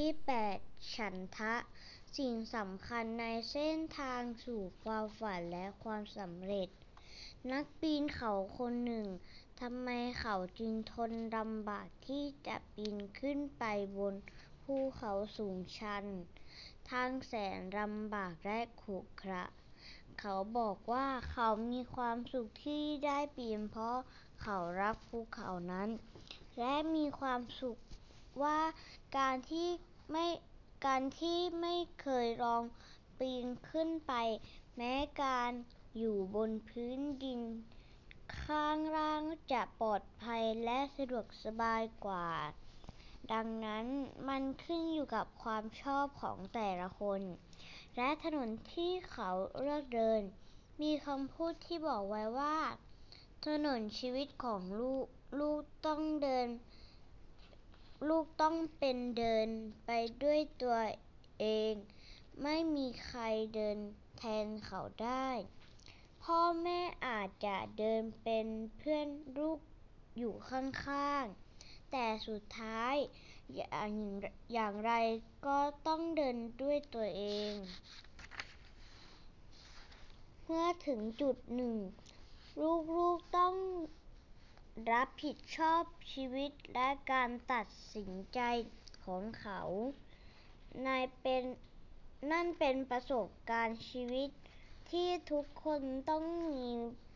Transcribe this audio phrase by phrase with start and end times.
[0.00, 0.10] ที่
[0.52, 1.54] 8 ฉันทะ
[2.18, 6.68] สิ่งสำคัญในเส้นทางสู่ความฝันและความสำเร็จ
[7.52, 9.06] นักปีนเขาคนหนึ่ง
[9.60, 9.88] ทำไม
[10.20, 13.64] เขาจึงทนลำบากที่จะปีนขึ้นไป
[13.98, 14.14] บน
[14.62, 16.04] ภูเขาสูงชัน
[16.90, 19.44] ทางแสนลำบากและขรุขระ
[20.20, 23.98] เขาบอกว่าเขามีความสุขที่ได้ปีนเพราะ
[24.42, 25.88] เขารักภูเขานั้น
[26.58, 27.78] และมีความสุข
[28.42, 28.58] ว่า
[29.18, 29.68] การที่
[30.10, 30.26] ไม่
[30.86, 32.62] การที่ไม่เคยลอง
[33.18, 34.12] ปีนขึ้นไป
[34.76, 35.52] แม้การ
[35.98, 37.40] อยู่บนพื้นดิน
[38.40, 42.28] ข้างล่างจะปลอดภัยและสะดวกสบายกว่า
[43.32, 43.86] ดังนั้น
[44.28, 47.20] มันขึ้นอยู่กับความชอบของแต่ละคน
[47.96, 50.20] และถนนที่เขาเลือกเดิน
[50.82, 52.56] มีคำพูดที่บอกไว้ว่า
[53.46, 55.06] ถนนชีวิตของลูก
[55.40, 56.46] ลูกต้องเดิน
[58.08, 59.48] ลูกต้องเป็นเดิน
[59.86, 59.90] ไป
[60.22, 60.78] ด้วยตัว
[61.40, 61.74] เอง
[62.42, 63.22] ไม่มีใคร
[63.54, 63.78] เดิน
[64.18, 65.28] แทนเขาได้
[66.22, 69.58] พ่อแม่อาจจะเดินเป็นเพื่อนลูก
[70.18, 72.94] อยู่ข้างๆ แต่สุดท้าย
[74.52, 74.92] อย่างไร
[75.46, 77.52] ก็ต้องเดินด้วยตัวเอง
[80.44, 81.76] เมื่อถึงจุดหนึ่ง
[82.96, 83.54] ลูกๆต้อง
[84.90, 88.40] รับผิดชอบชีวิตและการตัดสินใจ
[89.04, 89.60] ของเขา
[90.86, 91.00] นั่
[92.44, 94.28] นเป็นประสบการณ์ชีวิต
[94.90, 96.68] ที่ทุกคนต้องมี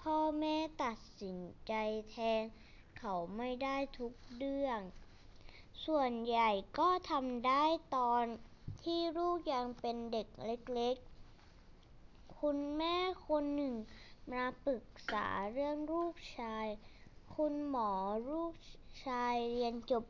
[0.00, 1.38] พ่อแม่ตัดสิน
[1.68, 1.72] ใจ
[2.10, 2.42] แทน
[2.98, 4.80] เขาไม่ได้ทุกเรื่อง
[5.86, 7.64] ส่วนใหญ่ก็ทำได้
[7.96, 8.24] ตอน
[8.82, 12.96] ที่ลูกยังเป็นเด็กเล็กๆ คุณแม่
[13.28, 13.74] คนหนึ่ง
[14.32, 16.66] มาปรึกษาเรื่องลูกชาย
[17.32, 17.92] คุณหมอ
[18.28, 18.52] ลูก
[19.04, 20.04] ชายเรียนจบ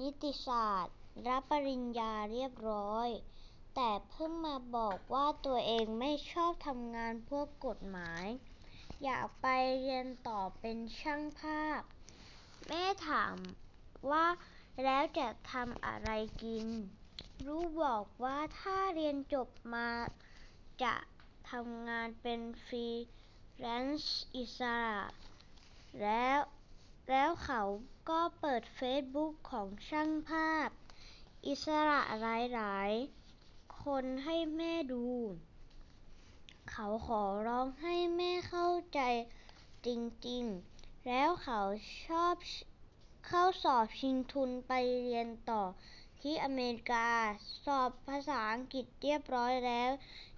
[0.00, 0.96] นิติศาสตร์
[1.28, 3.08] รับปริญญาเรียบร้อย
[3.74, 8.26] แต่เพิ่งมาบอกว่าตัวเองไม่ชอบทำงานพวกกฎหมาย
[9.04, 9.46] อยากไป
[9.80, 11.80] เรียนต่อเป็นช่างภาพ
[12.66, 13.36] แม่ถาม
[14.10, 14.26] ว่า
[14.84, 16.10] แล้วจะทำอะไร
[16.42, 16.66] กิน
[17.46, 19.88] ลูกบอกว่าถ้าเรียนจบมา
[20.82, 20.94] จะ
[21.50, 22.86] ทำงานเป็นฟรี
[23.58, 25.28] แลนซ์อิสระ
[26.02, 26.38] แล้ว
[27.08, 27.62] แล้วเขา
[28.08, 30.68] ก็เปิดเฟซบุ๊กของช่างภาพ
[31.46, 32.26] อิสระห
[32.60, 35.06] ลายๆ คนให้แม่ดู
[36.70, 39.00] เขาขอร้องให้แม่เข้าใจ
[39.86, 39.88] จ
[40.28, 41.60] ริงๆ แล้วเขา
[42.06, 42.34] ชอบ
[43.26, 44.72] เข้าสอบชิงทุนไป
[45.02, 45.62] เรียนต่อ
[46.20, 47.08] ที่อเมริกา
[47.64, 49.90] สอบภาษาอังกฤษเรียบร้อยแล้ว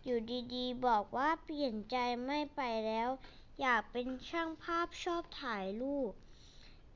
[0.04, 0.18] อยู่
[0.54, 1.96] ดีๆ บอกว่าเปลี่ยนใจ
[2.26, 3.08] ไม่ไปแล้ว
[3.60, 6.12] อยากเป็นช่างภาพชอบถ่ายรูป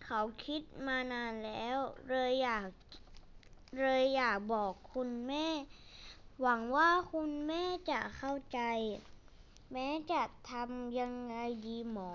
[0.05, 1.77] เขาคิดมานานแล้ว
[2.09, 2.69] เลยอยาก
[3.79, 5.49] เลยอยากบอกคุณแม่
[6.41, 8.61] หวังว่าคุณแม่จะเข้าใจ
[9.73, 11.35] แม่จะทำยังไง
[11.67, 12.13] ดีหมอ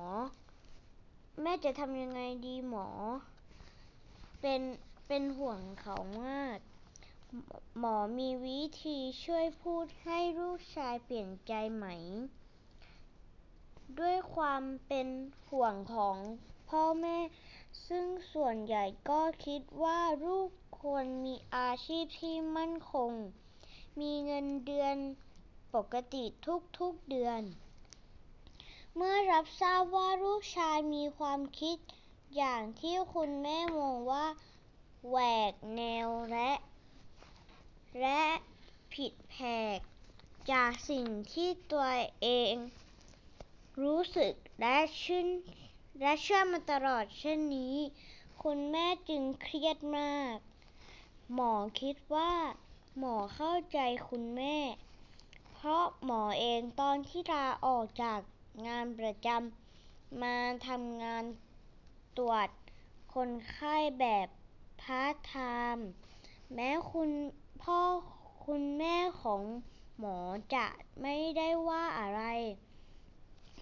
[4.42, 4.62] เป็น
[5.08, 6.58] เป็นห่วงเขามาก
[7.80, 11.86] หมอมีวิธีช่วยพูดให้ลูกชายเปลี่ยนใจไหม
[14.00, 15.08] ด้วยความเป็น
[15.50, 16.18] ห่วงของ
[16.70, 17.18] พ่อแม่
[17.88, 20.50] ซึ่งส่วนใหญ่ก็คิดว่าลูก
[20.82, 23.12] ควรมีอาชีพที่มั่นคง
[24.00, 24.96] มีเงินเดือน
[25.74, 26.24] ปกติ
[26.80, 27.42] ทุกๆเดือน
[28.96, 31.78] เมื่อรับทราบว่าลูกชายมีความคิด
[32.36, 34.26] อย่างที่คุณแม่มองว่า
[35.08, 35.18] แหว
[35.52, 36.52] กแนวและ
[38.02, 38.24] และ
[38.94, 39.36] ผิดแผ
[39.78, 39.80] ก
[40.52, 41.88] จากสิ่งที่ตัว
[42.22, 42.56] เอง
[43.82, 45.28] รู้สึกและชื้น
[46.00, 47.76] และเชื่อมาตลอดเช่นนี้
[48.44, 50.36] คุณแม่จึงเครียดมาก
[51.34, 52.34] หมอคิดว่า
[52.98, 53.80] หมอเข้าใจ
[54.10, 54.58] คุณแม่
[55.52, 58.20] เพราะหมอเองตอนที่ลาออกจาก
[58.68, 60.38] งานประจำมา
[60.68, 61.24] ทำงาน
[62.18, 62.50] ตรวจ
[63.14, 64.28] คนไข้แบบ
[64.82, 65.36] พาร์ทไท
[65.76, 65.88] ม์
[66.54, 67.10] แม้คุณ
[67.62, 67.80] พ่อ
[68.46, 69.42] คุณแม่ของ
[70.00, 70.18] หมอ
[70.56, 70.66] จะ
[71.02, 72.24] ไม่ได้ว่าอะไร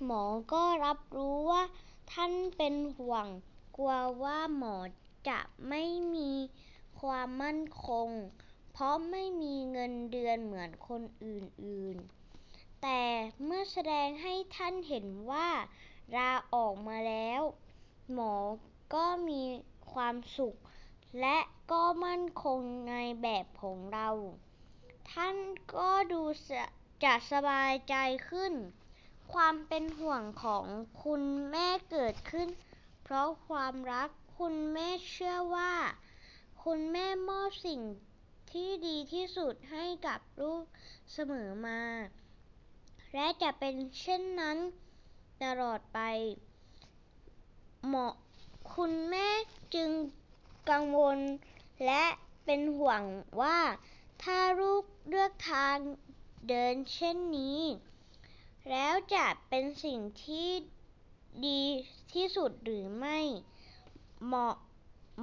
[0.05, 0.23] หมอ
[0.53, 1.63] ก็รับรู้ว่า
[2.11, 3.27] ท่านเป็นห่วง
[3.77, 4.75] กลัวว่าหมอ
[5.29, 5.39] จะ
[5.69, 5.83] ไม่
[6.15, 6.31] มี
[7.01, 8.09] ความมั่นคง
[8.71, 13.01] เพราะไม่มีเงินเดือนเหมือนคนอื่นๆ แต่
[13.44, 15.49] เมื่อแสดงให้ท่านเห็นว่า
[16.15, 17.41] ลาออกมาแล้ว
[18.13, 18.33] หมอ
[18.95, 19.44] ก็มี
[19.94, 20.55] ความสุข
[21.21, 21.38] และ
[21.71, 22.59] ก็มั่นคง
[22.89, 24.09] ในแบบของเรา
[25.11, 25.35] ท่าน
[25.75, 26.21] ก็ดู
[27.03, 27.95] จะสบายใจ
[28.29, 28.53] ขึ้น
[29.33, 30.65] ความเป็นห่วงของ
[31.03, 32.47] คุณแม่เกิดขึ้น
[33.03, 35.74] เพราะความรักคุณแม่เชื่อว่า
[36.63, 37.81] คุณแม่มอบสิ่ง
[38.51, 40.63] ที่ดีที่สุดให้กับลูก
[41.13, 41.81] เสมอมา
[43.13, 44.57] และจะเป็นเช่นนั้น
[45.44, 46.00] ตลอดไป
[47.85, 48.13] เหมาะ
[48.75, 49.27] คุณแม่
[49.75, 49.89] จึง
[50.69, 51.19] กังวล
[51.85, 52.03] และ
[52.45, 53.01] เป็นห่วง
[53.41, 53.59] ว่า
[54.23, 55.77] ถ้าลูกเลือกทาง
[56.50, 57.59] เดินเช่นนี้
[58.69, 60.50] แล้วจะเป็นสิ่งที่
[61.46, 61.64] ดี
[62.14, 63.19] ที่สุดหรือไม่
[64.28, 64.48] หมอ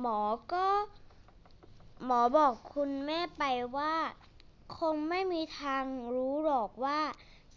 [0.00, 0.20] หมอ
[0.52, 0.68] ก็
[2.04, 3.42] หมอบอกคุณแม่ไป
[3.76, 3.94] ว่า
[4.78, 7.00] คงไม่มีทางรู้หรอกว่า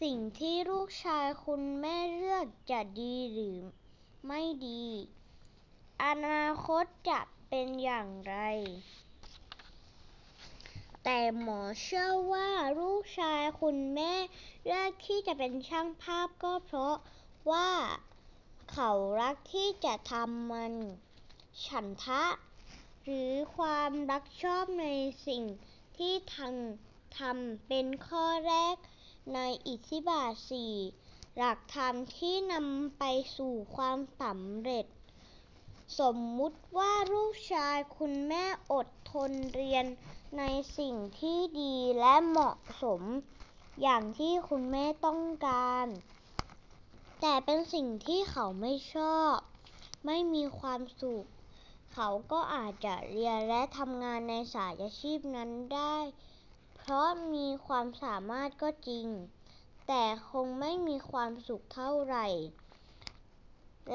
[0.01, 3.57] สิ่งที่ลูกชายคุณแม่เลือกจะดีหรือ
[4.27, 4.85] ไม่ดี
[6.03, 7.19] อนาคตจะ
[7.49, 8.35] เป็นอย่างไร
[11.09, 12.49] แต่หมอเชื่อว่า
[12.79, 14.13] ลูกชายคุณแม่
[14.65, 16.97] เลือกที่จะเป็นช่างภาพก็เพราะ
[17.51, 17.71] ว่า
[18.71, 20.73] เขารักที่จะทำมัน
[21.65, 22.23] ฉันทะ
[23.03, 24.85] หรือความรับผิดชอบใน
[25.27, 25.43] สิ่ง
[25.97, 26.13] ที่
[27.17, 28.75] ทำเป็นข้อแรก
[29.33, 30.73] ในอิทธิบาทสี่
[31.37, 33.03] หลักธรรมที่นำไป
[33.37, 34.85] สู่ความสำเร็จ
[35.99, 39.85] สมมุติว่าลูกชายคุณแม่อดทนเรียน
[40.37, 40.43] ใน
[40.77, 43.01] สิ่งที่ดีและเหมาะสม
[43.81, 45.87] อย่างที่คุณแม่ต้องการ
[47.21, 49.35] แต่เป็นสิ่งที่เขาไม่ชอบ
[50.05, 51.25] ไม่มีความสุข
[51.93, 55.97] เขาก็อาจจะเรียนและทำงานในสายอาชีพนั้นได้
[56.75, 59.07] เพราะมีความสามารถก็จริง
[59.87, 62.27] แต่คงไม่มีความสุขเท่าไหร่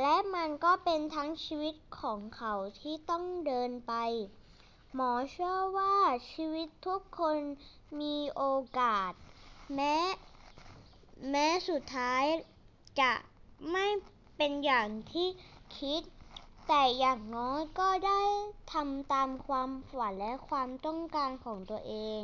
[0.00, 3.94] และมันก็เป็นทั้งชีวิตของเขาที่ต้องเดินไป
[4.94, 5.96] หมอเชื่อว่า
[6.32, 7.38] ชีวิตทุกคน
[8.00, 8.44] มีโอ
[8.78, 9.12] กาส
[9.74, 9.96] แม้
[11.30, 12.24] แม้สุดท้าย
[13.00, 13.12] จะ
[13.72, 13.86] ไม่
[14.36, 15.28] เป็นอย่างที่
[15.78, 16.02] คิด
[16.68, 18.22] แต่อย่างน้อยก็ได้
[18.72, 22.20] ทำตามความฝันและความต้องการของตัวเอง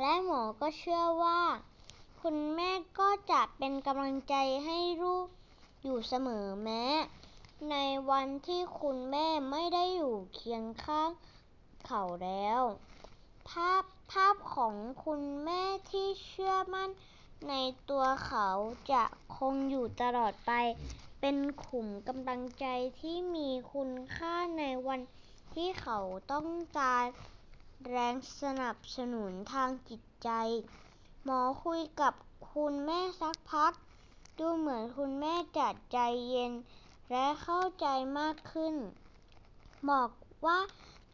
[0.00, 1.40] และหมอก็เชื่อว่า
[2.20, 5.26] คุณแม่ก็จะเป็นกำลังใจให้ลูก
[5.82, 6.84] อยู่เสมอแม้
[7.70, 7.76] ใน
[8.10, 11.10] วันที่คุณแม่ไม่ได้อยู่เคียงข้าง
[11.86, 12.60] เขาแล้ว
[13.48, 16.90] ภาพภาพของคุณแม่ที่เชื่อมั่น
[17.48, 17.54] ใน
[17.90, 18.48] ตัวเขา
[18.92, 19.04] จะ
[19.36, 20.52] คงอยู่ตลอดไป
[21.20, 22.66] เป็นขุมกำลังใจ
[23.00, 25.00] ที่มีคุณค่าในวัน
[25.54, 25.98] ที่เขา
[26.32, 26.48] ต้อง
[26.78, 27.04] การ
[27.88, 30.30] แรงสนับสนุนทางจิตใจ
[31.24, 32.14] หมอคุยกับ
[32.52, 33.72] คุณแม่สักพัก
[34.38, 35.98] ดูเหมือนคุณแม่จะใจ
[36.28, 36.52] เย็น
[37.10, 37.86] และเข้าใจ
[38.18, 38.74] มากขึ้น
[39.90, 40.10] บอก
[40.46, 40.58] ว่า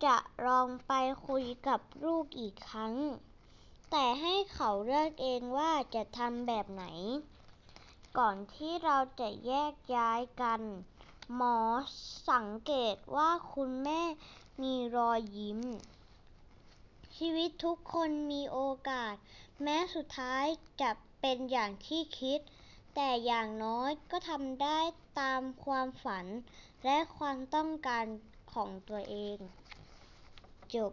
[0.05, 0.17] จะ
[0.47, 0.93] ลองไป
[1.27, 2.95] คุยกับลูกอีกครั้ง
[3.91, 6.85] แต่ให้เขาเลือกเองว่าจะทำแบบไหน
[8.19, 10.61] ก่อนที่เราจะแยกย้ายกัน
[11.35, 11.59] หมอ
[12.31, 14.03] สังเกตว่าคุณแม่
[14.63, 15.61] มีรอยยิ้ม
[17.17, 19.15] ชีวิตทุกคนมีโอกาส
[19.63, 20.45] แม้สุดท้าย
[20.81, 20.91] จะ
[21.21, 22.41] เป็นอย่างที่คิด
[22.95, 24.79] แต่อย่างน้อยก็ทำได้
[25.21, 26.27] ตามความฝัน
[26.85, 28.05] และความต้องการ
[28.53, 29.39] ของตัวเอง